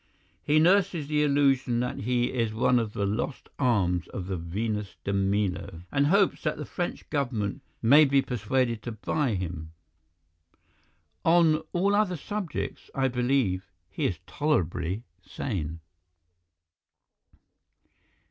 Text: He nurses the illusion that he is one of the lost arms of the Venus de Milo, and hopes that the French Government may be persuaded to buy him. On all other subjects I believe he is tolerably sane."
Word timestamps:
He 0.41 0.57
nurses 0.57 1.05
the 1.05 1.21
illusion 1.23 1.79
that 1.81 1.99
he 1.99 2.31
is 2.33 2.55
one 2.55 2.79
of 2.79 2.93
the 2.93 3.05
lost 3.05 3.49
arms 3.59 4.07
of 4.07 4.25
the 4.25 4.35
Venus 4.35 4.95
de 5.03 5.13
Milo, 5.13 5.83
and 5.91 6.07
hopes 6.07 6.41
that 6.41 6.57
the 6.57 6.65
French 6.65 7.07
Government 7.11 7.61
may 7.83 8.05
be 8.05 8.23
persuaded 8.23 8.81
to 8.81 8.93
buy 8.93 9.35
him. 9.35 9.73
On 11.23 11.57
all 11.71 11.93
other 11.93 12.17
subjects 12.17 12.89
I 12.95 13.09
believe 13.09 13.69
he 13.91 14.07
is 14.07 14.17
tolerably 14.25 15.03
sane." 15.23 15.81